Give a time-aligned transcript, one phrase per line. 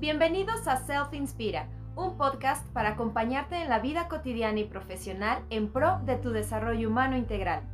[0.00, 5.70] Bienvenidos a Self Inspira, un podcast para acompañarte en la vida cotidiana y profesional en
[5.70, 7.64] pro de tu desarrollo humano integral.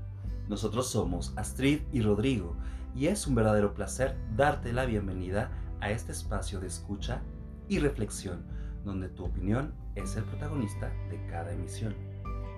[0.48, 2.56] Nosotros somos Astrid y Rodrigo
[2.96, 7.22] y es un verdadero placer darte la bienvenida a este espacio de escucha
[7.68, 8.44] y reflexión,
[8.84, 11.94] donde tu opinión es el protagonista de cada emisión.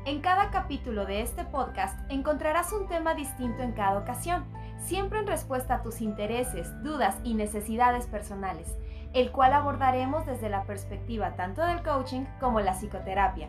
[0.07, 4.47] En cada capítulo de este podcast encontrarás un tema distinto en cada ocasión,
[4.79, 8.75] siempre en respuesta a tus intereses, dudas y necesidades personales
[9.15, 13.49] el cual abordaremos desde la perspectiva tanto del coaching como la psicoterapia.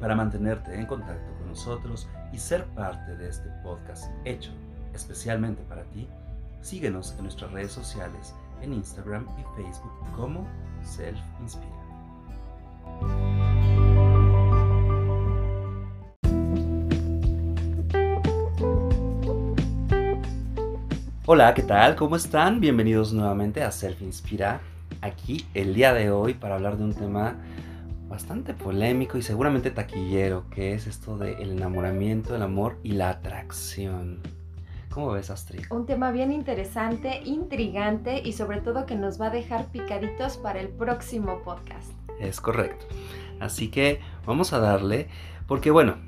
[0.00, 4.52] Para mantenerte en contacto con nosotros y ser parte de este podcast hecho
[4.94, 6.08] especialmente para ti,
[6.60, 10.46] síguenos en nuestras redes sociales en Instagram y Facebook como
[10.82, 13.27] Self Inspira.
[21.30, 21.94] Hola, ¿qué tal?
[21.94, 22.58] ¿Cómo están?
[22.58, 24.62] Bienvenidos nuevamente a Self Inspira.
[25.02, 27.36] Aquí el día de hoy para hablar de un tema
[28.08, 34.20] bastante polémico y seguramente taquillero, que es esto del enamoramiento, el amor y la atracción.
[34.88, 35.66] ¿Cómo ves, Astrid?
[35.70, 40.60] Un tema bien interesante, intrigante y sobre todo que nos va a dejar picaditos para
[40.60, 41.92] el próximo podcast.
[42.18, 42.86] Es correcto.
[43.38, 45.08] Así que vamos a darle,
[45.46, 45.98] porque bueno,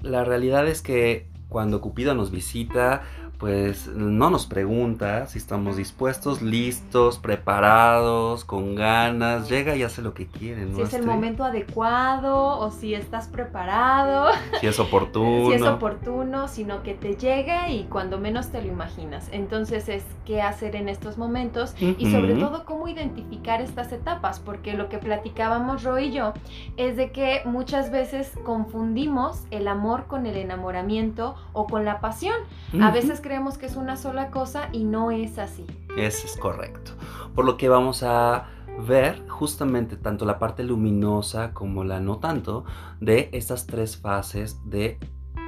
[0.00, 3.02] la realidad es que cuando Cupido nos visita,
[3.42, 10.14] pues no nos pregunta si estamos dispuestos, listos, preparados, con ganas, llega y hace lo
[10.14, 10.64] que quiere.
[10.64, 10.76] ¿no?
[10.76, 14.30] Si es el momento adecuado o si estás preparado.
[14.60, 15.48] Si es oportuno.
[15.48, 19.28] si es oportuno, sino que te llega y cuando menos te lo imaginas.
[19.32, 24.74] Entonces es qué hacer en estos momentos y sobre todo cómo identificar estas etapas, porque
[24.74, 26.32] lo que platicábamos Roy y yo
[26.76, 32.36] es de que muchas veces confundimos el amor con el enamoramiento o con la pasión.
[32.80, 35.64] A veces creemos creemos que es una sola cosa y no es así.
[35.96, 36.92] Eso es correcto.
[37.34, 38.50] Por lo que vamos a
[38.86, 42.66] ver justamente tanto la parte luminosa como la no tanto
[43.00, 44.98] de estas tres fases de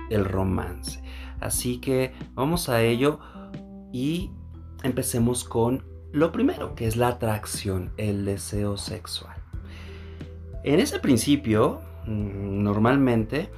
[0.08, 1.02] el romance.
[1.40, 3.20] Así que vamos a ello
[3.92, 4.30] y
[4.82, 9.36] empecemos con lo primero, que es la atracción, el deseo sexual.
[10.62, 13.50] En ese principio, mm, normalmente,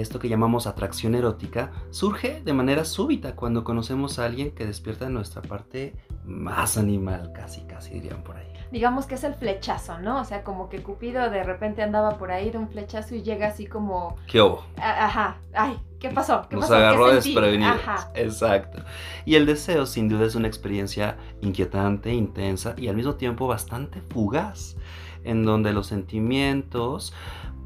[0.00, 5.08] esto que llamamos atracción erótica, surge de manera súbita cuando conocemos a alguien que despierta
[5.08, 5.94] nuestra parte
[6.24, 8.54] más animal, casi, casi dirían por ahí.
[8.72, 10.20] Digamos que es el flechazo, ¿no?
[10.20, 13.46] O sea, como que Cupido de repente andaba por ahí de un flechazo y llega
[13.46, 14.16] así como...
[14.26, 14.64] ¿Qué hubo?
[14.78, 16.46] Ajá, ay, ¿qué pasó?
[16.48, 17.76] ¿Qué Nos agarró desprevenidos.
[17.76, 18.10] Ajá.
[18.14, 18.82] Exacto.
[19.24, 24.00] Y el deseo sin duda es una experiencia inquietante, intensa y al mismo tiempo bastante
[24.00, 24.76] fugaz,
[25.22, 27.14] en donde los sentimientos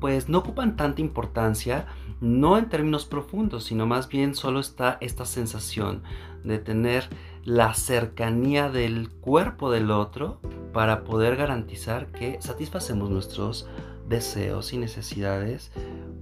[0.00, 1.86] pues no ocupan tanta importancia,
[2.20, 6.02] no en términos profundos, sino más bien solo está esta sensación
[6.44, 7.08] de tener
[7.44, 10.40] la cercanía del cuerpo del otro
[10.72, 13.68] para poder garantizar que satisfacemos nuestros
[14.08, 15.70] deseos y necesidades,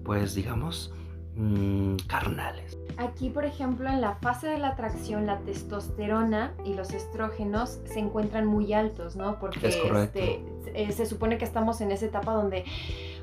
[0.05, 0.93] pues digamos,
[1.37, 2.79] mm, carnales.
[2.99, 7.99] Aquí, por ejemplo, en la fase de la atracción, la testosterona y los estrógenos se
[7.99, 9.39] encuentran muy altos, ¿no?
[9.39, 10.43] Porque este,
[10.75, 12.65] eh, se supone que estamos en esa etapa donde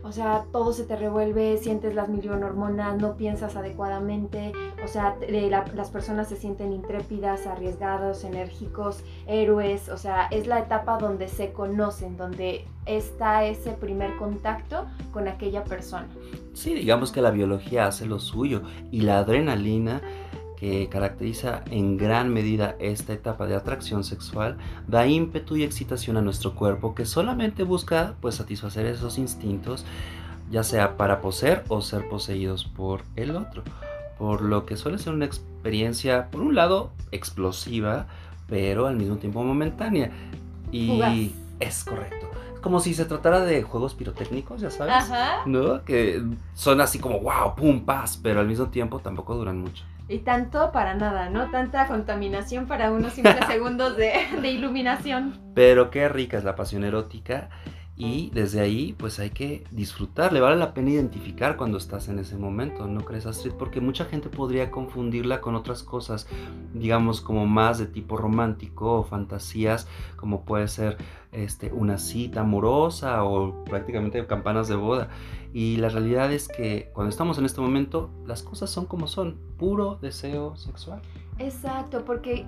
[0.03, 4.51] o sea, todo se te revuelve, sientes las millón hormonas, no piensas adecuadamente,
[4.83, 10.97] o sea, las personas se sienten intrépidas, arriesgados, enérgicos, héroes, o sea, es la etapa
[10.97, 16.07] donde se conocen, donde está ese primer contacto con aquella persona.
[16.53, 20.01] Sí, digamos que la biología hace lo suyo y la adrenalina
[20.63, 24.55] que caracteriza en gran medida esta etapa de atracción sexual
[24.87, 29.83] da ímpetu y excitación a nuestro cuerpo que solamente busca pues satisfacer esos instintos
[30.49, 33.61] ya sea para poseer o ser poseídos por el otro.
[34.17, 38.07] Por lo que suele ser una experiencia por un lado explosiva
[38.47, 40.11] pero al mismo tiempo momentánea.
[40.71, 42.31] Y es correcto.
[42.61, 45.11] Como si se tratara de juegos pirotécnicos, ya sabes,
[45.45, 45.83] ¿no?
[45.83, 46.23] Que
[46.53, 49.83] son así como wow, pum, paz, pero al mismo tiempo tampoco duran mucho.
[50.07, 51.49] Y tanto para nada, ¿no?
[51.49, 55.39] Tanta contaminación para unos simples segundos de, de iluminación.
[55.55, 57.49] Pero qué rica es la pasión erótica
[57.95, 62.17] y desde ahí pues hay que disfrutar, le vale la pena identificar cuando estás en
[62.17, 63.53] ese momento, ¿no crees Astrid?
[63.53, 66.27] Porque mucha gente podría confundirla con otras cosas,
[66.73, 70.97] digamos como más de tipo romántico o fantasías, como puede ser
[71.31, 75.09] este, una cita amorosa o prácticamente campanas de boda.
[75.53, 79.37] Y la realidad es que cuando estamos en este momento las cosas son como son,
[79.57, 80.99] puro deseo sexual.
[81.37, 82.45] Exacto, porque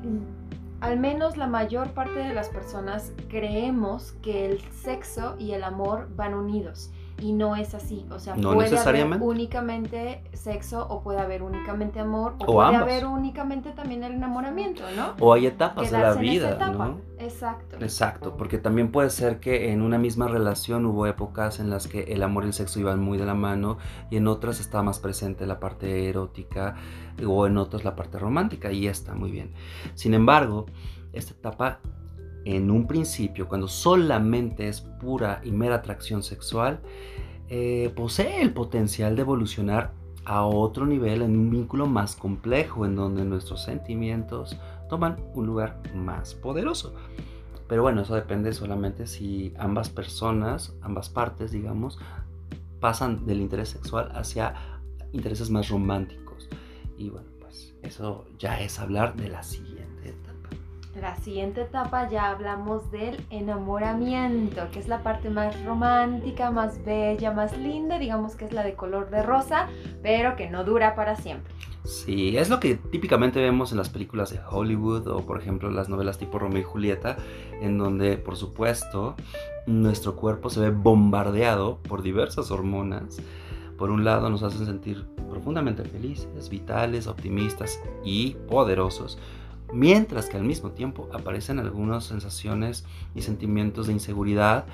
[0.86, 6.10] al menos la mayor parte de las personas creemos que el sexo y el amor
[6.16, 6.92] van unidos.
[7.22, 8.06] Y no es así.
[8.12, 13.72] O sea, puede haber únicamente sexo o puede haber únicamente amor o, puede haber únicamente
[13.72, 15.14] también el enamoramiento, ¿no?
[15.20, 17.00] O hay etapas de la vida, ¿no?
[17.18, 17.78] Exacto.
[17.80, 22.04] Exacto, porque también puede ser que en una misma relación hubo épocas en las que
[22.14, 23.78] el amor y el sexo iban muy de la mano
[24.10, 26.76] y en otras estaba más presente la parte erótica
[27.26, 29.54] o en otras la parte romántica y está muy bien.
[29.94, 30.66] Sin embargo,
[31.14, 31.80] esta etapa
[32.46, 36.80] en un principio, cuando solamente es pura y mera atracción sexual,
[37.50, 39.94] eh, posee el potencial de evolucionar
[40.26, 44.58] a otro nivel en un vínculo más complejo, en donde nuestros sentimientos
[44.90, 46.96] toman un lugar más poderoso.
[47.68, 52.00] Pero bueno, eso depende solamente si ambas personas, ambas partes, digamos,
[52.80, 54.54] pasan del interés sexual hacia
[55.12, 56.48] intereses más románticos.
[56.98, 59.95] Y bueno, pues eso ya es hablar de la siguiente.
[61.02, 67.32] La siguiente etapa ya hablamos del enamoramiento, que es la parte más romántica, más bella,
[67.32, 69.68] más linda, digamos que es la de color de rosa,
[70.02, 71.54] pero que no dura para siempre.
[71.84, 75.90] Sí, es lo que típicamente vemos en las películas de Hollywood o por ejemplo las
[75.90, 77.18] novelas tipo Romeo y Julieta,
[77.62, 79.16] en donde por supuesto
[79.68, 83.18] nuestro cuerpo se ve bombardeado por diversas hormonas.
[83.78, 89.20] Por un lado nos hacen sentir profundamente felices, vitales, optimistas y poderosos
[89.74, 94.66] mientras que al mismo tiempo aparecen algunas sensaciones y sentimientos de inseguridad,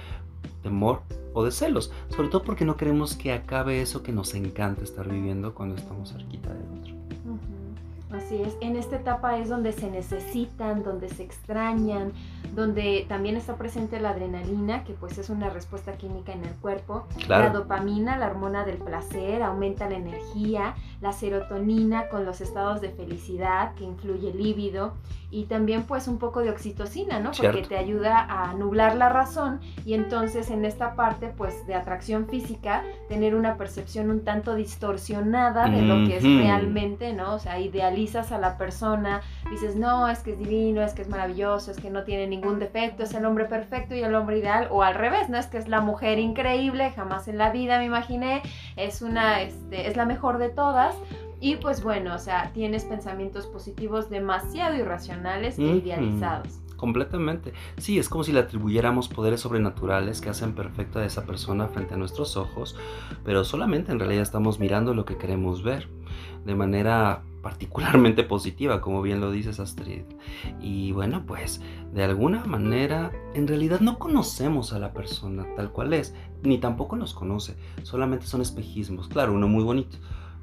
[0.63, 1.01] temor
[1.33, 5.07] o de celos, sobre todo porque no queremos que acabe eso que nos encanta estar
[5.07, 8.20] viviendo cuando estamos cerquita del otro.
[8.31, 12.13] Así es, en esta etapa es donde se necesitan, donde se extrañan,
[12.55, 17.07] donde también está presente la adrenalina, que pues es una respuesta química en el cuerpo,
[17.27, 22.91] la dopamina, la hormona del placer, aumenta la energía, la serotonina con los estados de
[22.91, 24.93] felicidad, que influye el líbido,
[25.31, 27.31] y también pues un poco de oxitocina, ¿no?
[27.31, 32.27] Porque te ayuda a nublar la razón y entonces en esta parte pues de atracción
[32.27, 37.35] física, tener una percepción un tanto distorsionada de lo que es realmente, ¿no?
[37.35, 37.59] O sea,
[38.31, 41.89] a la persona, dices, no, es que es divino, es que es maravilloso, es que
[41.89, 45.29] no tiene ningún defecto, es el hombre perfecto y el hombre ideal, o al revés,
[45.29, 45.37] ¿no?
[45.37, 48.41] Es que es la mujer increíble, jamás en la vida me imaginé,
[48.75, 50.95] es una, este, es la mejor de todas,
[51.39, 56.59] y pues bueno, o sea, tienes pensamientos positivos demasiado irracionales e idealizados.
[56.81, 57.53] Completamente.
[57.77, 61.93] Sí, es como si le atribuyéramos poderes sobrenaturales que hacen perfecta a esa persona frente
[61.93, 62.75] a nuestros ojos,
[63.23, 65.87] pero solamente en realidad estamos mirando lo que queremos ver,
[66.45, 70.03] de manera particularmente positiva, como bien lo dices Astrid.
[70.61, 71.61] Y bueno, pues
[71.93, 76.95] de alguna manera, en realidad no conocemos a la persona tal cual es, ni tampoco
[76.95, 79.97] nos conoce, solamente son espejismos, claro, uno muy bonito,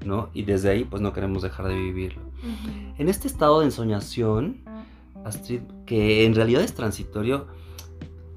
[0.04, 0.30] ¿no?
[0.34, 2.22] Y desde ahí pues no queremos dejar de vivirlo.
[2.98, 4.62] En este estado de ensoñación,
[5.24, 7.46] Astrid, que en realidad es transitorio,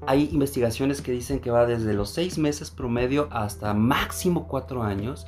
[0.06, 5.26] hay investigaciones que dicen que va desde los seis meses promedio hasta máximo cuatro años.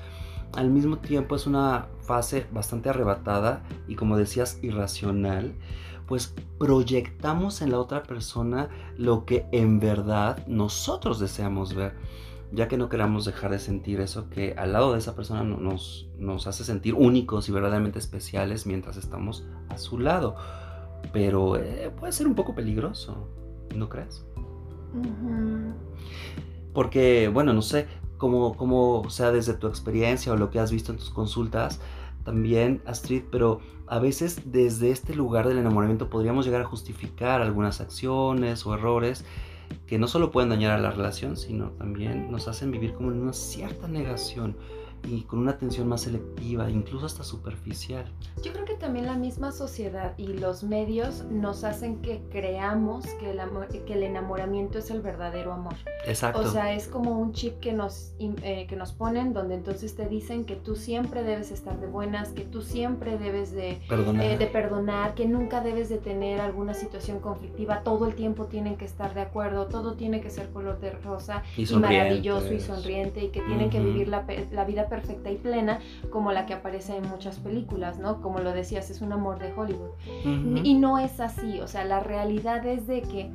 [0.57, 5.55] Al mismo tiempo es una fase bastante arrebatada y como decías irracional,
[6.07, 11.95] pues proyectamos en la otra persona lo que en verdad nosotros deseamos ver,
[12.53, 16.09] ya que no queramos dejar de sentir eso que al lado de esa persona nos,
[16.19, 20.37] nos hace sentir únicos y verdaderamente especiales mientras estamos a su lado
[21.13, 23.29] pero eh, puede ser un poco peligroso,
[23.75, 24.25] ¿no crees?
[26.73, 27.87] Porque, bueno, no sé,
[28.19, 31.81] como, como sea desde tu experiencia o lo que has visto en tus consultas,
[32.25, 37.81] también, Astrid, pero a veces desde este lugar del enamoramiento podríamos llegar a justificar algunas
[37.81, 39.25] acciones o errores
[39.87, 43.21] que no solo pueden dañar a la relación, sino también nos hacen vivir como en
[43.21, 44.57] una cierta negación
[45.05, 48.05] y con una atención más selectiva, incluso hasta superficial.
[48.43, 53.31] Yo creo que también la misma sociedad y los medios nos hacen que creamos que
[53.31, 55.75] el, amor, que el enamoramiento es el verdadero amor.
[56.07, 56.41] Exacto.
[56.41, 60.09] O sea, es como un chip que nos, eh, que nos ponen donde entonces te
[60.09, 64.39] dicen que tú siempre debes estar de buenas, que tú siempre debes de perdonar, eh,
[64.39, 68.85] de perdonar que nunca debes de tener alguna situación conflictiva, todo el tiempo tienen que
[68.85, 73.29] estar de acuerdo, todo tiene que ser color de rosa y, maravilloso y sonriente y
[73.29, 74.94] que tienen que vivir la, la vida perfecta
[75.31, 78.21] y plena como la que aparece en muchas películas, ¿no?
[78.21, 79.91] Como lo decías, es un amor de Hollywood.
[80.63, 83.31] Y no es así, o sea, la realidad es de que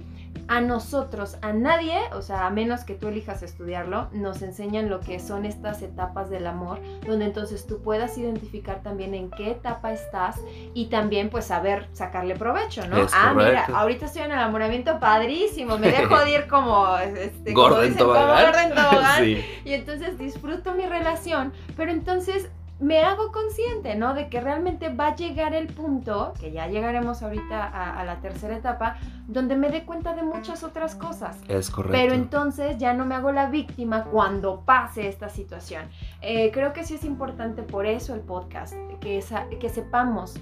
[0.50, 5.00] a nosotros, a nadie, o sea, a menos que tú elijas estudiarlo, nos enseñan lo
[5.00, 9.94] que son estas etapas del amor, donde entonces tú puedas identificar también en qué etapa
[9.94, 10.42] estás
[10.74, 13.06] y también pues saber sacarle provecho, ¿no?
[13.14, 17.98] ah, mira, ahorita estoy en enamoramiento padrísimo, me dejo de ir como, este, como, dicen,
[18.00, 18.16] como
[19.66, 24.14] y entonces disfruto mi relación, pero entonces me hago consciente, ¿no?
[24.14, 28.56] De que realmente va a llegar el punto, que ya llegaremos ahorita a, la tercera
[28.56, 31.38] etapa, donde me dé cuenta de muchas otras cosas.
[31.48, 31.98] Es correcto.
[31.98, 35.84] Pero entonces ya no me hago la víctima cuando pase esta situación.
[36.22, 39.24] Eh, creo que sí es importante por eso el podcast, que,
[39.60, 40.40] que sepamos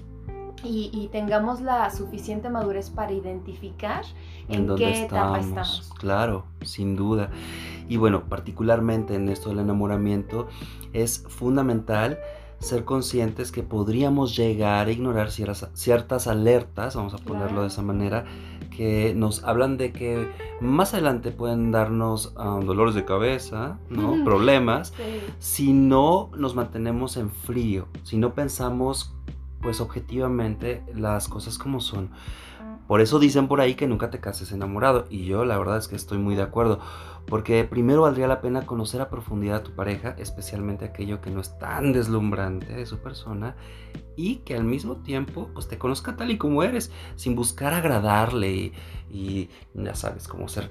[0.64, 4.04] y, tengamos la suficiente madurez para identificar
[4.48, 5.92] en, qué etapa estamos.
[5.98, 7.30] Claro, sin duda.
[7.88, 10.48] Y bueno, particularmente en esto del enamoramiento,
[10.92, 12.18] es fundamental
[12.58, 17.82] ser conscientes que podríamos llegar a ignorar ciertas, ciertas alertas, vamos a ponerlo de esa
[17.82, 18.24] manera,
[18.76, 20.28] que nos hablan de que
[20.60, 24.24] más adelante pueden darnos ah, dolores de cabeza, ¿no?
[24.24, 24.92] problemas,
[25.38, 29.14] si no nos mantenemos en frío, si no pensamos
[29.60, 32.10] pues objetivamente las cosas como son.
[32.88, 35.04] Por eso dicen por ahí que nunca te cases enamorado.
[35.10, 36.80] Y yo la verdad es que estoy muy de acuerdo.
[37.26, 41.42] Porque primero valdría la pena conocer a profundidad a tu pareja, especialmente aquello que no
[41.42, 43.56] es tan deslumbrante de su persona.
[44.16, 48.72] Y que al mismo tiempo pues te conozca tal y como eres, sin buscar agradarle
[49.10, 50.70] y, ya sabes cómo ser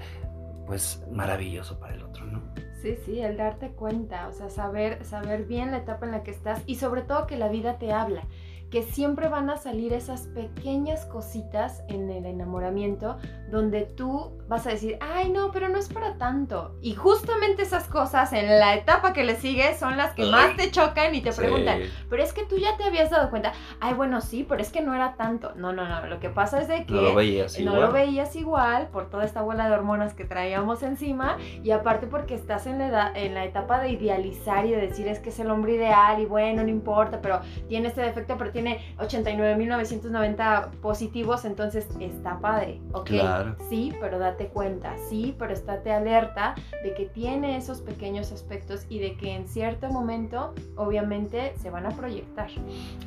[0.65, 2.41] pues maravilloso para el otro, ¿no?
[2.81, 6.31] Sí, sí, el darte cuenta, o sea, saber, saber bien la etapa en la que
[6.31, 8.23] estás y sobre todo que la vida te habla
[8.69, 13.17] que siempre van a salir esas pequeñas cositas en el enamoramiento
[13.49, 16.75] donde tú vas a decir, ay no, pero no es para tanto.
[16.81, 20.69] Y justamente esas cosas en la etapa que le sigue son las que más te
[20.71, 24.21] chocan y te preguntan, pero es que tú ya te habías dado cuenta, ay bueno,
[24.21, 25.53] sí, pero es que no era tanto.
[25.55, 28.35] No, no, no, lo que pasa es de que no lo veías, no lo veías
[28.35, 32.79] igual por toda esta bola de hormonas que traíamos encima y aparte porque estás en
[32.79, 36.21] la, en la etapa de idealizar y de decir es que es el hombre ideal
[36.21, 42.81] y bueno, no importa, pero tiene este defecto, pero tiene 89.990 positivos, entonces está padre,
[42.91, 43.11] ¿ok?
[43.69, 48.97] Sí, pero date cuenta, sí, pero estate alerta de que tiene esos pequeños aspectos y
[48.97, 52.49] de que en cierto momento obviamente se van a proyectar.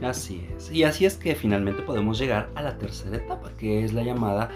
[0.00, 3.92] Así es, y así es que finalmente podemos llegar a la tercera etapa, que es
[3.92, 4.50] la llamada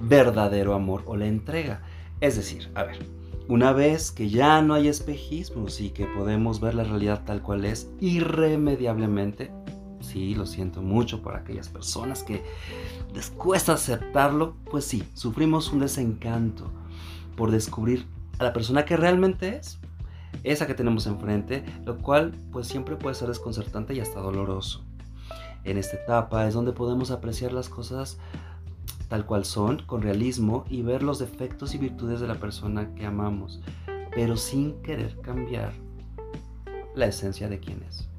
[0.00, 1.80] verdadero amor o la entrega.
[2.20, 2.98] Es decir, a ver,
[3.46, 7.64] una vez que ya no hay espejismos y que podemos ver la realidad tal cual
[7.64, 9.52] es irremediablemente,
[10.14, 12.44] sí, lo siento mucho por aquellas personas que
[13.12, 16.70] les cuesta aceptarlo, pues sí, sufrimos un desencanto
[17.36, 18.06] por descubrir
[18.38, 19.80] a la persona que realmente es,
[20.44, 24.84] esa que tenemos enfrente, lo cual pues siempre puede ser desconcertante y hasta doloroso.
[25.64, 28.18] En esta etapa es donde podemos apreciar las cosas
[29.08, 33.04] tal cual son, con realismo y ver los defectos y virtudes de la persona que
[33.04, 33.60] amamos,
[34.14, 35.72] pero sin querer cambiar
[36.94, 38.13] la esencia de quién es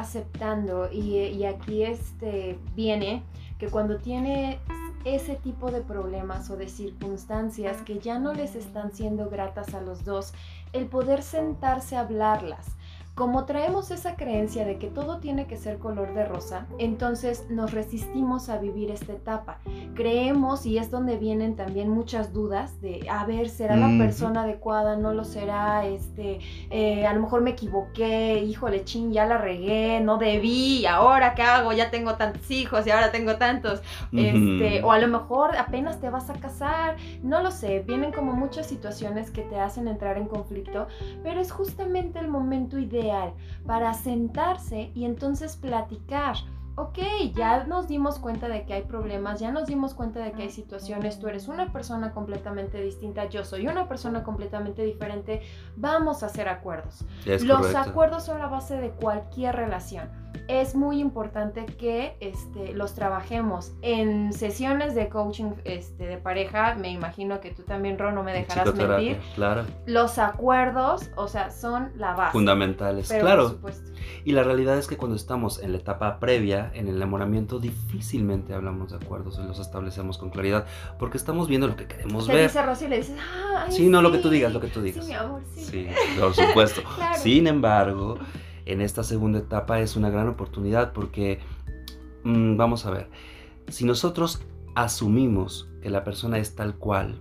[0.00, 0.90] aceptando.
[0.92, 3.22] Y, aquí este viene
[3.58, 4.60] que cuando tiene
[5.04, 9.80] ese tipo de problemas o de circunstancias que ya no les están siendo gratas a
[9.80, 10.32] los dos,
[10.72, 12.66] el poder sentarse a hablarlas,
[13.18, 17.72] como traemos esa creencia de que todo tiene que ser color de rosa, entonces nos
[17.72, 19.58] resistimos a vivir esta etapa.
[19.96, 24.94] Creemos, y es donde vienen también muchas dudas de, a ver, ¿será la persona adecuada?
[24.94, 25.84] ¿No lo será?
[25.84, 26.38] Este,
[26.70, 31.42] eh, a lo mejor me equivoqué, híjole, ching, ya la regué, no debí, ahora qué
[31.42, 33.82] hago, ya tengo tantos hijos y ahora tengo tantos.
[34.12, 38.32] Este, o a lo mejor apenas te vas a casar, no lo sé, vienen como
[38.34, 40.86] muchas situaciones que te hacen entrar en conflicto,
[41.24, 43.07] pero es justamente el momento ideal
[43.66, 46.36] para sentarse y entonces platicar.
[46.76, 46.98] Ok,
[47.34, 50.50] ya nos dimos cuenta de que hay problemas, ya nos dimos cuenta de que hay
[50.50, 55.42] situaciones, tú eres una persona completamente distinta, yo soy una persona completamente diferente,
[55.76, 57.04] vamos a hacer acuerdos.
[57.26, 60.08] Los acuerdos son la base de cualquier relación
[60.48, 66.74] es muy importante que este, los trabajemos en sesiones de coaching este, de pareja.
[66.74, 69.18] Me imagino que tú también, Ron, no me dejarás mentir.
[69.34, 69.64] Claro.
[69.84, 72.32] Los acuerdos, o sea, son la base.
[72.32, 73.58] Fundamentales, claro.
[74.24, 78.54] Y la realidad es que cuando estamos en la etapa previa, en el enamoramiento, difícilmente
[78.54, 80.64] hablamos de acuerdos y los establecemos con claridad,
[80.98, 82.48] porque estamos viendo lo que queremos ver.
[82.48, 83.16] Dice Rosy y le dices,
[83.68, 85.04] sí, no, lo que tú digas, lo que tú digas.
[85.04, 85.64] Sí, mi amor, sí.
[85.64, 86.80] Sí, por supuesto.
[87.18, 88.18] Sin embargo
[88.68, 91.40] en esta segunda etapa es una gran oportunidad porque,
[92.24, 93.08] mm, vamos a ver,
[93.68, 94.40] si nosotros
[94.74, 97.18] asumimos que la persona es tal cual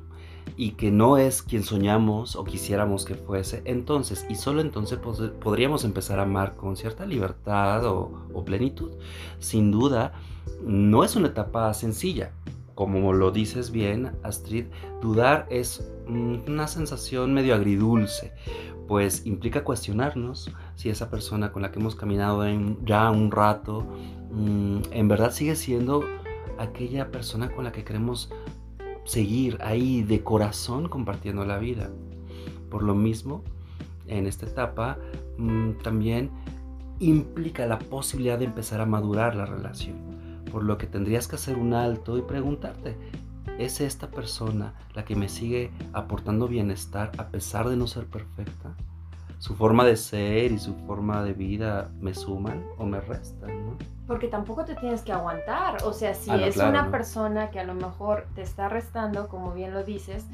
[0.58, 5.00] y que no es quien soñamos o quisiéramos que fuese, entonces y solo entonces
[5.39, 8.92] podríamos empezar a amar con cierta libertad o, o plenitud.
[9.39, 10.13] Sin duda,
[10.62, 12.32] no es una etapa sencilla.
[12.75, 14.66] Como lo dices bien, Astrid,
[15.01, 18.34] dudar es mm, una sensación medio agridulce,
[18.88, 22.43] pues implica cuestionarnos si esa persona con la que hemos caminado
[22.86, 23.84] ya un rato,
[24.31, 26.03] mm, en verdad sigue siendo
[26.60, 28.29] aquella persona con la que queremos
[29.03, 31.89] seguir ahí de corazón compartiendo la vida.
[32.69, 33.43] Por lo mismo,
[34.05, 35.00] en esta etapa
[35.39, 36.29] mm, también
[37.00, 39.98] implica la posibilidad de empezar a madurar la relación.
[40.51, 42.96] Por lo que tendrías que hacer un alto y preguntarte,
[43.57, 48.75] ¿es esta persona la que me sigue aportando bienestar a pesar de no ser perfecta?
[49.39, 53.77] ¿Su forma de ser y su forma de vida me suman o me restan?
[54.08, 55.84] Porque tampoco te tienes que aguantar.
[55.84, 59.53] O sea, si ah, es una persona que a lo mejor te está restando, como
[59.53, 60.25] bien lo dices,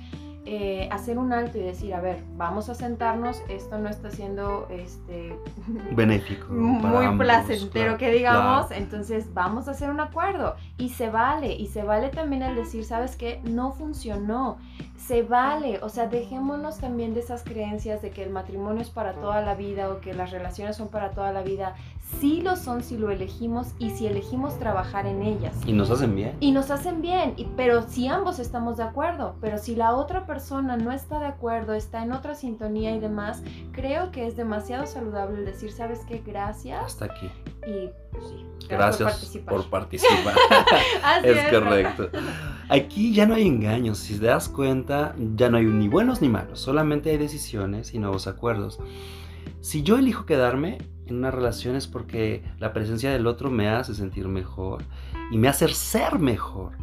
[0.45, 4.67] eh, hacer un alto y decir, a ver, vamos a sentarnos, esto no está siendo
[4.69, 5.37] este,
[5.95, 6.51] benéfico.
[6.51, 10.55] muy placentero que digamos, entonces vamos a hacer un acuerdo.
[10.77, 13.39] Y se vale, y se vale también el decir, ¿sabes qué?
[13.45, 14.57] No funcionó.
[14.97, 19.13] Se vale, o sea, dejémonos también de esas creencias de que el matrimonio es para
[19.13, 21.75] toda la vida o que las relaciones son para toda la vida
[22.19, 25.55] sí lo son si lo elegimos y si elegimos trabajar en ellas.
[25.65, 26.35] Y nos hacen bien.
[26.39, 30.25] Y nos hacen bien, y, pero si ambos estamos de acuerdo, pero si la otra
[30.25, 34.85] persona no está de acuerdo, está en otra sintonía y demás, creo que es demasiado
[34.85, 36.21] saludable el decir, ¿sabes qué?
[36.25, 36.83] Gracias.
[36.83, 37.29] Hasta aquí.
[37.67, 38.45] Y pues, sí.
[38.69, 40.35] Gracias, por participar.
[41.23, 42.09] es, correcto.
[42.69, 46.29] Aquí ya no hay engaños, si te das cuenta, ya no hay ni buenos ni
[46.29, 48.79] malos, solamente hay decisiones y nuevos acuerdos.
[49.63, 53.95] Si yo elijo quedarme, en una relación es porque la presencia del otro me hace
[53.95, 54.83] sentir mejor
[55.31, 56.73] y me hace ser mejor.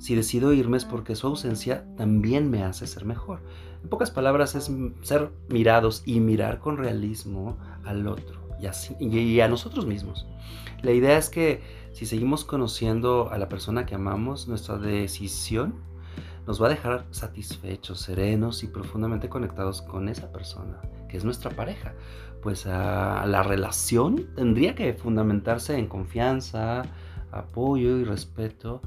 [0.00, 3.40] Si decido irme es porque su ausencia también me hace ser mejor.
[3.84, 4.68] En pocas palabras es
[5.02, 10.26] ser mirados y mirar con realismo al otro y, así, y a nosotros mismos.
[10.82, 11.62] La idea es que
[11.92, 15.76] si seguimos conociendo a la persona que amamos, nuestra decisión
[16.48, 20.80] nos va a dejar satisfechos, serenos y profundamente conectados con esa persona,
[21.16, 21.94] es nuestra pareja
[22.44, 26.82] pues la relación tendría que fundamentarse en confianza,
[27.32, 28.82] apoyo y respeto,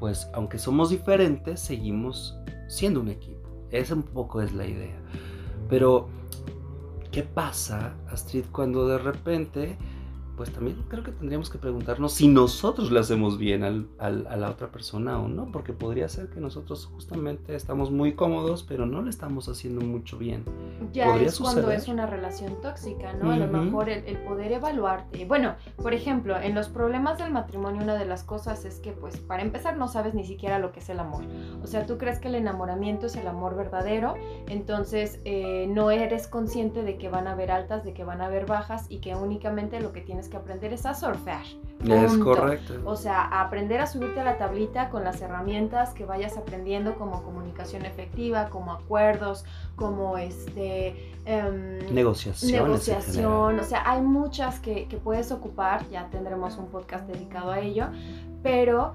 [0.00, 2.36] pues aunque somos diferentes, seguimos
[2.66, 3.48] siendo un equipo.
[3.70, 4.96] Esa un poco es la idea.
[5.68, 6.08] Pero,
[7.12, 9.78] ¿qué pasa, Astrid, cuando de repente
[10.36, 14.50] pues también creo que tendríamos que preguntarnos si nosotros le hacemos bien al, a la
[14.50, 19.02] otra persona o no, porque podría ser que nosotros justamente estamos muy cómodos, pero no
[19.02, 20.44] le estamos haciendo mucho bien.
[20.92, 23.30] Ya es cuando es una relación tóxica, ¿no?
[23.30, 25.24] A lo mejor el, el, poder evaluarte.
[25.24, 29.18] Bueno, por ejemplo, en los problemas del matrimonio una de las cosas es que, pues,
[29.18, 31.24] para empezar no sabes ni siquiera lo que es el amor.
[31.62, 34.14] O sea, tú crees que el enamoramiento es el amor verdadero,
[34.48, 38.26] entonces eh, no eres consciente de que van a haber altas, de que van a
[38.26, 41.44] haber bajas y que únicamente lo que tienes que aprender es a surfear.
[41.84, 42.74] Es correcto.
[42.84, 47.22] O sea, aprender a subirte a la tablita con las herramientas que vayas aprendiendo como
[47.22, 49.44] comunicación efectiva, como acuerdos,
[49.76, 51.12] como este...
[51.26, 52.52] Em, negociación.
[52.52, 53.58] Negociación.
[53.58, 57.88] O sea, hay muchas que, que puedes ocupar, ya tendremos un podcast dedicado a ello,
[58.42, 58.94] pero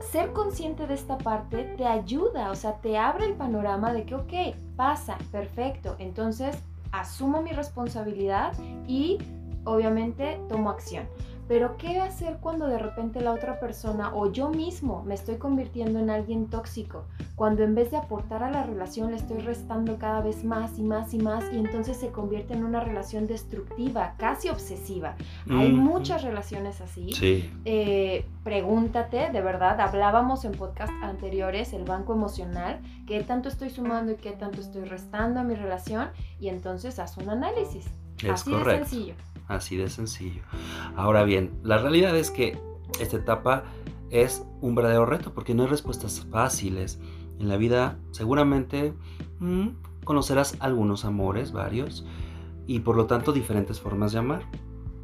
[0.00, 4.14] ser consciente de esta parte te ayuda, o sea, te abre el panorama de que,
[4.14, 6.56] ok, pasa, perfecto, entonces
[6.92, 8.52] asumo mi responsabilidad
[8.86, 9.18] y
[9.64, 11.06] obviamente tomo acción.
[11.50, 15.98] Pero ¿qué hacer cuando de repente la otra persona o yo mismo me estoy convirtiendo
[15.98, 17.06] en alguien tóxico?
[17.34, 20.84] Cuando en vez de aportar a la relación le estoy restando cada vez más y
[20.84, 25.16] más y más y entonces se convierte en una relación destructiva, casi obsesiva.
[25.50, 27.10] Hay muchas relaciones así.
[27.64, 34.12] Eh, pregúntate, de verdad, hablábamos en podcast anteriores, el banco emocional, qué tanto estoy sumando
[34.12, 37.90] y qué tanto estoy restando a mi relación y entonces haz un análisis.
[38.22, 39.14] Es así de sencillo.
[39.50, 40.42] Así de sencillo.
[40.94, 42.56] Ahora bien, la realidad es que
[43.00, 43.64] esta etapa
[44.08, 47.00] es un verdadero reto porque no hay respuestas fáciles.
[47.40, 48.94] En la vida seguramente
[49.40, 49.70] mm,
[50.04, 52.06] conocerás algunos amores, varios,
[52.68, 54.42] y por lo tanto diferentes formas de amar.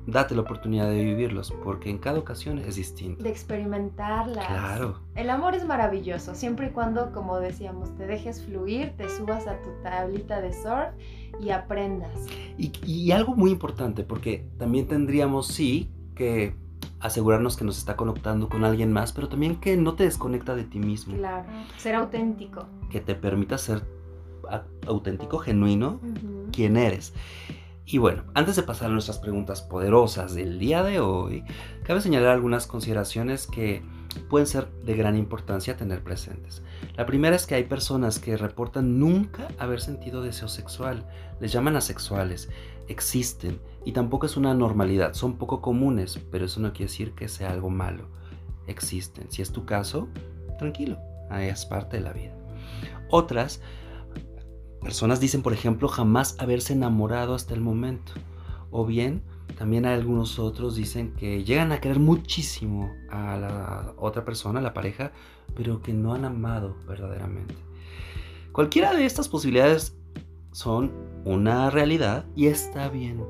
[0.06, 3.24] Date la oportunidad de vivirlos porque en cada ocasión es distinto.
[3.24, 4.46] De experimentarlas.
[4.46, 5.00] Claro.
[5.16, 9.60] El amor es maravilloso, siempre y cuando, como decíamos, te dejes fluir, te subas a
[9.62, 10.94] tu tablita de surf
[11.40, 12.26] y aprendas.
[12.56, 16.54] Y, algo muy importante, porque también tendríamos, sí, que
[17.00, 20.64] asegurarnos que nos está conectando con alguien más, pero también que no te desconecta de
[20.64, 21.16] ti mismo.
[21.16, 22.66] Claro, ser auténtico.
[22.90, 23.82] Que te permita ser
[24.86, 26.00] auténtico, genuino,
[26.52, 27.12] quien eres.
[27.88, 31.44] Y bueno, antes de pasar a nuestras preguntas poderosas del día de hoy,
[31.84, 33.84] cabe señalar algunas consideraciones que
[34.28, 36.62] pueden ser de gran importancia tener presentes.
[36.96, 41.06] La primera es que hay personas que reportan nunca haber sentido deseo sexual,
[41.38, 42.48] les llaman asexuales,
[42.88, 47.28] existen y tampoco es una normalidad, son poco comunes, pero eso no quiere decir que
[47.28, 48.08] sea algo malo.
[48.66, 49.30] Existen.
[49.30, 50.08] Si es tu caso,
[50.58, 50.98] tranquilo,
[51.38, 52.34] es parte de la vida.
[53.10, 53.60] Otras
[54.82, 58.12] personas dicen, por ejemplo, jamás haberse enamorado hasta el momento.
[58.70, 59.22] O bien,
[59.58, 64.62] también hay algunos otros dicen que llegan a querer muchísimo a la otra persona, a
[64.62, 65.12] la pareja,
[65.54, 67.54] pero que no han amado verdaderamente.
[68.52, 69.96] Cualquiera de estas posibilidades
[70.52, 70.92] son
[71.24, 73.24] una realidad y está bien.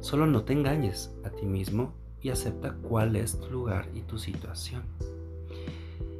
[0.00, 4.18] Solo no te engañes a ti mismo y acepta cuál es tu lugar y tu
[4.18, 4.82] situación.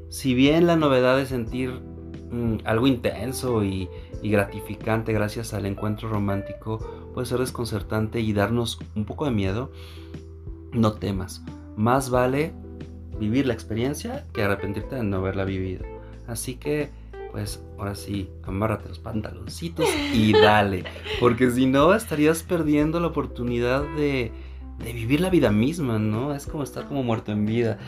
[0.08, 1.80] Si bien la novedad de sentir
[2.34, 3.88] mm, algo intenso y,
[4.22, 6.78] y gratificante gracias al encuentro romántico
[7.14, 9.70] puede ser desconcertante y darnos un poco de miedo,
[10.72, 11.42] no temas.
[11.76, 12.52] Más vale
[13.18, 15.84] vivir la experiencia que arrepentirte de no haberla vivido.
[16.26, 16.90] Así que
[17.34, 20.84] pues ahora sí, amárrate los pantaloncitos y dale.
[21.18, 24.30] Porque si no, estarías perdiendo la oportunidad de,
[24.78, 26.32] vivir la vida misma, ¿no?
[26.32, 27.78] Es como estar como muerto en vida.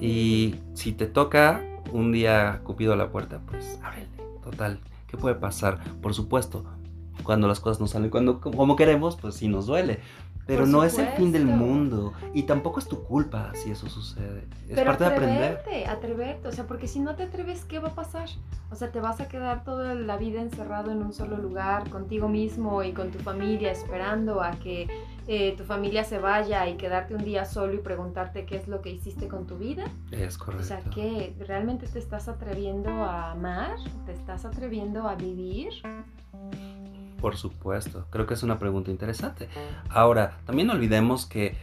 [0.00, 4.08] Y si te toca un día Cupido a la puerta, pues ábrele.
[4.42, 5.78] Total, ¿qué puede pasar?
[6.00, 6.64] Por supuesto,
[7.22, 10.00] cuando las cosas no salen cuando, como queremos, pues sí nos duele.
[10.46, 12.12] Pero no es el fin del mundo.
[12.32, 14.46] Y tampoco es tu culpa si eso sucede.
[14.68, 15.60] Es parte de aprender.
[15.88, 18.28] Atreverte, o sea, porque si no te atreves, ¿qué va a pasar?
[18.70, 22.28] O sea, te vas a quedar toda la vida encerrado en un solo lugar, contigo
[22.28, 24.86] mismo y con tu familia, esperando a que
[25.28, 28.80] eh, tu familia se vaya y quedarte un día solo y preguntarte qué es lo
[28.82, 29.84] que hiciste con tu vida.
[30.10, 30.62] Es correcto.
[30.62, 35.70] O sea, que realmente te estás atreviendo a amar, te estás atreviendo a vivir.
[37.20, 39.48] Por supuesto, creo que es una pregunta interesante.
[39.88, 41.56] Ahora, también no olvidemos que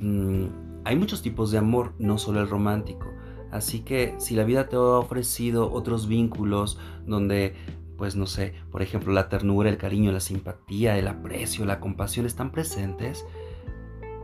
[0.00, 0.46] mm,
[0.84, 3.06] hay muchos tipos de amor, no solo el romántico.
[3.50, 7.54] Así que si la vida te ha ofrecido otros vínculos donde,
[7.98, 12.24] pues no sé, por ejemplo, la ternura, el cariño, la simpatía, el aprecio, la compasión
[12.24, 13.26] están presentes,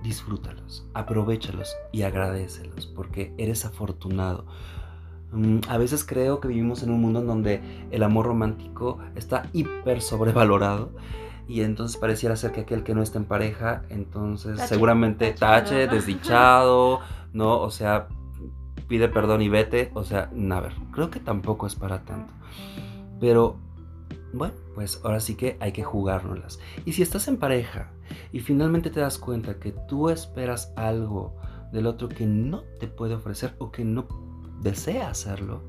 [0.03, 4.47] disfrútalos, aprovechalos y agradecelos porque eres afortunado.
[5.33, 7.61] Mm, a veces creo que vivimos en un mundo en donde
[7.91, 10.93] el amor romántico está hiper sobrevalorado
[11.49, 17.01] y entonces pareciera ser que aquel que no está en pareja, entonces seguramente tache, desdichado,
[17.33, 17.61] ¿no?
[17.61, 18.07] O sea,
[18.87, 22.33] pide perdón y vete, o sea, a ver, creo que tampoco es para tanto.
[23.21, 23.64] Pero
[24.35, 26.59] bueno, pues ahora sí que hay que jugárnoslas.
[26.85, 27.93] Y si estás en pareja
[28.33, 31.37] y finalmente te das cuenta que tú esperas algo
[31.73, 34.07] del otro que no te puede ofrecer o que no
[34.61, 35.63] desea hacerlo,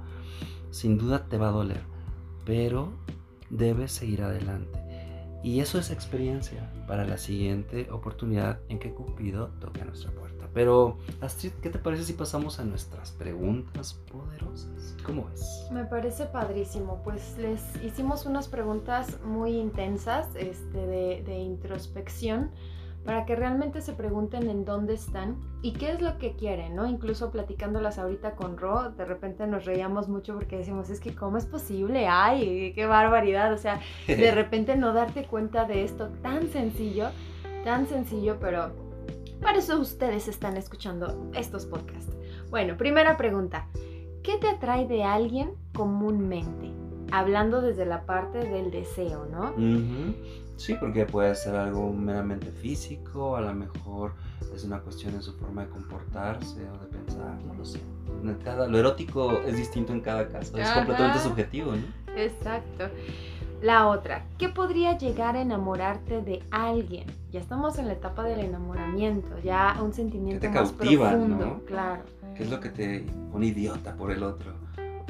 [0.72, 1.82] sin duda te va a doler,
[2.44, 2.92] pero
[3.50, 4.80] debes seguir adelante.
[5.44, 10.35] Y eso es experiencia para la siguiente oportunidad en que Cupido toque a nuestra puerta.
[10.56, 14.96] Pero, Astrid, ¿qué te parece si pasamos a nuestras preguntas poderosas?
[15.06, 15.68] ¿Cómo es?
[15.70, 17.02] Me parece padrísimo.
[17.04, 22.52] Pues les hicimos unas preguntas muy intensas este, de, de introspección
[23.04, 26.88] para que realmente se pregunten en dónde están y qué es lo que quieren, ¿no?
[26.88, 31.38] Incluso platicándolas ahorita con Ro, de repente nos reíamos mucho porque decimos, es que ¿cómo
[31.38, 32.08] es posible?
[32.08, 33.52] ¡Ay, qué barbaridad!
[33.52, 37.10] O sea, de repente no darte cuenta de esto tan sencillo,
[37.66, 38.85] tan sencillo, pero
[39.42, 42.12] para eso ustedes están escuchando estos podcasts.
[42.50, 43.68] Bueno, primera pregunta,
[44.24, 46.72] ¿qué te atrae de alguien comúnmente?
[47.12, 49.54] Hablando desde la parte del deseo, ¿no?
[50.58, 54.14] Sí, porque puede ser algo meramente físico, a lo mejor
[54.54, 57.80] es una cuestión en su forma de comportarse o de pensar, no lo sé.
[58.44, 62.16] Cada, lo erótico es distinto en cada caso, es completamente subjetivo, ¿no?
[62.16, 62.86] Exacto.
[63.62, 67.06] La otra, ¿qué podría llegar a enamorarte de alguien?
[67.32, 71.46] Ya estamos en la etapa del enamoramiento, ya un sentimiento que te más cautiva, profundo,
[71.46, 71.60] ¿no?
[71.66, 72.04] claro.
[72.36, 74.65] ¿Qué es lo que te pone idiota por el otro?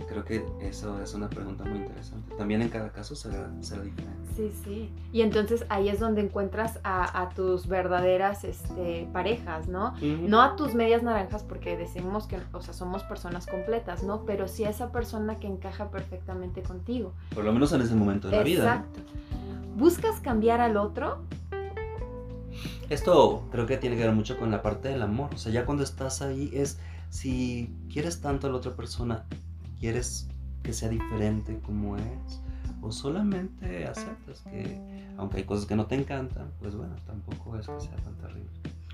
[0.07, 2.35] Creo que eso es una pregunta muy interesante.
[2.35, 4.15] También en cada caso será, será diferente.
[4.35, 4.89] Sí, sí.
[5.11, 9.93] Y entonces ahí es donde encuentras a, tus verdaderas este, parejas, ¿no?
[10.01, 14.23] No a tus medias naranjas porque decimos que, o sea, somos personas completas, ¿no?
[14.25, 17.13] Pero sí a esa persona que encaja perfectamente contigo.
[17.33, 18.63] Por lo menos en ese momento de la vida.
[18.63, 18.99] Exacto.
[19.75, 21.19] ¿Buscas cambiar al otro?
[22.89, 25.33] Esto creo que tiene que ver mucho con la parte del amor.
[25.33, 26.79] O sea, ya cuando estás ahí es
[27.09, 29.25] si quieres tanto a la otra persona
[29.79, 30.27] quieres
[30.63, 32.41] que sea diferente como es
[32.81, 34.79] o solamente aceptas que
[35.17, 38.49] aunque hay cosas que no te encantan, pues bueno, tampoco es que sea tan terrible.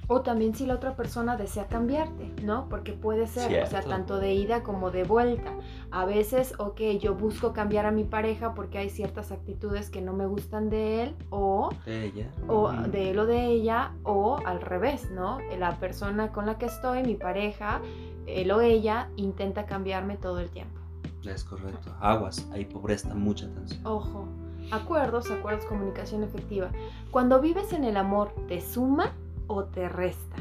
[0.07, 2.67] O también si la otra persona desea cambiarte, ¿no?
[2.67, 5.53] Porque puede ser, o sea, tanto de ida como de vuelta.
[5.89, 10.11] A veces, ok, yo busco cambiar a mi pareja porque hay ciertas actitudes que no
[10.11, 12.29] me gustan de él o de ella.
[12.49, 15.39] O de él o de ella, o al revés, ¿no?
[15.57, 17.81] La persona con la que estoy, mi pareja,
[18.27, 20.79] él o ella intenta cambiarme todo el tiempo.
[21.23, 21.93] Es correcto.
[21.99, 23.85] Aguas, ahí pobreza, mucha atención.
[23.85, 24.27] Ojo.
[24.71, 26.71] Acuerdos, acuerdos, comunicación efectiva.
[27.11, 29.11] Cuando vives en el amor, ¿te suma
[29.47, 30.37] o te resta?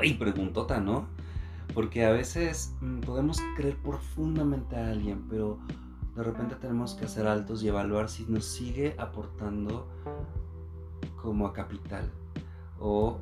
[0.00, 1.06] Ay, preguntota, ¿no?
[1.74, 5.58] Porque a veces mm, podemos creer profundamente a alguien, pero
[6.16, 9.86] de repente tenemos que hacer altos y evaluar si nos sigue aportando
[11.20, 12.10] como a capital
[12.78, 13.18] o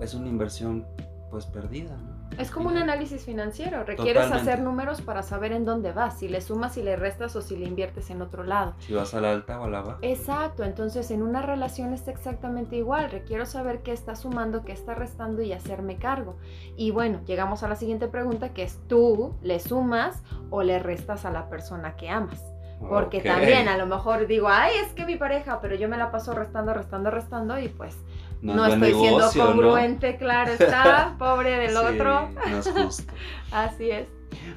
[0.00, 0.86] es una inversión
[1.30, 2.11] pues perdida, ¿no?
[2.38, 6.40] Es como un análisis financiero, requieres hacer números para saber en dónde vas, si le
[6.40, 8.74] sumas, si le restas o si le inviertes en otro lado.
[8.80, 9.98] Si vas a la alta o a la baja.
[10.02, 14.94] Exacto, entonces en una relación es exactamente igual, requiero saber qué está sumando, qué está
[14.94, 16.36] restando y hacerme cargo.
[16.76, 21.24] Y bueno, llegamos a la siguiente pregunta que es tú le sumas o le restas
[21.24, 22.42] a la persona que amas.
[22.88, 26.10] Porque también a lo mejor digo, ay, es que mi pareja, pero yo me la
[26.10, 27.96] paso restando, restando, restando y pues
[28.42, 32.28] no, estoy siendo congruente, claro está, pobre del otro.
[32.30, 33.12] No es justo.
[33.52, 34.08] Así es.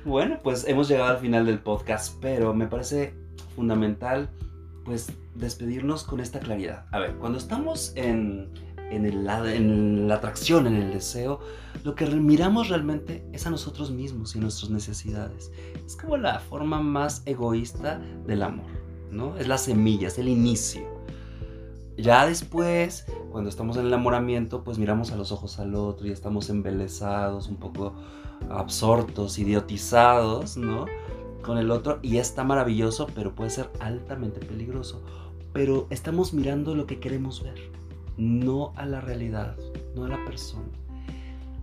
[0.03, 3.13] Bueno, pues hemos llegado al final del podcast, pero me parece
[3.55, 4.29] fundamental
[4.83, 6.85] pues despedirnos con esta claridad.
[6.91, 8.49] A ver, cuando estamos en,
[8.89, 11.39] en, el, en la atracción, en el deseo,
[11.83, 15.51] lo que miramos realmente es a nosotros mismos y nuestras necesidades.
[15.85, 18.65] Es como la forma más egoísta del amor,
[19.11, 19.37] ¿no?
[19.37, 20.94] Es la semilla, es el inicio.
[21.97, 26.11] Ya después, cuando estamos en el enamoramiento, pues miramos a los ojos al otro y
[26.11, 27.93] estamos embelesados, un poco
[28.49, 30.85] absortos, idiotizados, ¿no?
[31.41, 35.01] Con el otro y está maravilloso, pero puede ser altamente peligroso.
[35.53, 37.71] Pero estamos mirando lo que queremos ver,
[38.17, 39.55] no a la realidad,
[39.95, 40.67] no a la persona.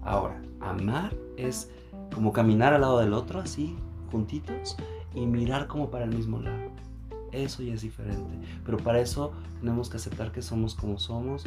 [0.02, 1.70] Ahora, amar es
[2.14, 3.76] como caminar al lado del otro, así,
[4.10, 4.76] juntitos,
[5.14, 6.70] y mirar como para el mismo lado.
[7.32, 8.38] Eso ya es diferente.
[8.64, 11.44] Pero para eso tenemos que aceptar que somos como somos,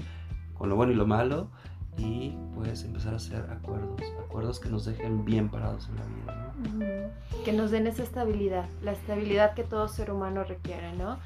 [0.56, 1.50] con lo bueno y lo malo,
[1.98, 7.13] y pues empezar a hacer acuerdos, acuerdos que nos dejen bien parados en la vida.
[7.45, 11.19] Que nos den esa estabilidad, la estabilidad que todo ser humano requiere, ¿no?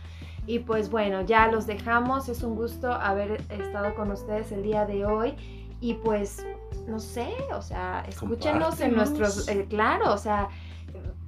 [0.45, 4.85] Y pues bueno, ya los dejamos, es un gusto haber estado con ustedes el día
[4.85, 5.35] de hoy
[5.81, 6.45] y pues,
[6.87, 10.49] no sé, o sea, escúchenos en nuestros, eh, claro, o sea,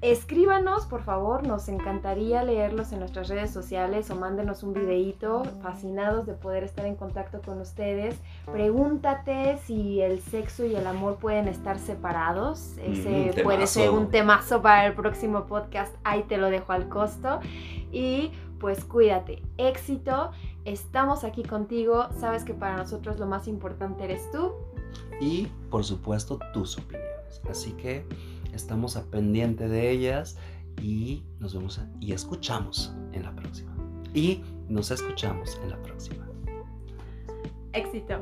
[0.02, 6.26] Escríbanos, por favor, nos encantaría leerlos en nuestras redes sociales o mándenos un videíto, fascinados
[6.26, 8.16] de poder estar en contacto con ustedes.
[8.52, 12.78] Pregúntate si el sexo y el amor pueden estar separados.
[12.80, 17.40] Ese puede ser un temazo para el próximo podcast, ahí te lo dejo al costo.
[17.92, 20.32] Y pues cuídate, éxito,
[20.66, 24.54] estamos aquí contigo, sabes que para nosotros lo más importante eres tú.
[25.20, 27.40] Y por supuesto tus opiniones.
[27.48, 28.04] Así que...
[28.54, 30.38] Estamos a pendiente de ellas
[30.82, 33.76] y nos vemos y escuchamos en la próxima.
[34.14, 36.28] Y nos escuchamos en la próxima.
[37.74, 38.16] Éxito.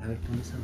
[0.00, 0.54] A ver, ¿cómo es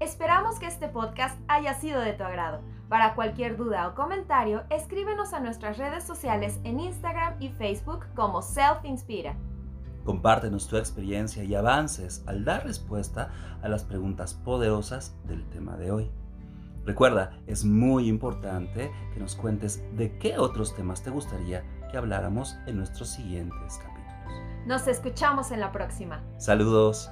[0.00, 2.60] Esperamos que este podcast haya sido de tu agrado.
[2.88, 8.42] Para cualquier duda o comentario, escríbenos a nuestras redes sociales en Instagram y Facebook como
[8.42, 9.34] Self Inspira.
[10.04, 13.30] Compártenos tu experiencia y avances al dar respuesta
[13.62, 16.10] a las preguntas poderosas del tema de hoy.
[16.84, 22.56] Recuerda, es muy importante que nos cuentes de qué otros temas te gustaría que habláramos
[22.66, 23.94] en nuestros siguientes capítulos.
[24.66, 26.22] Nos escuchamos en la próxima.
[26.36, 27.10] Saludos.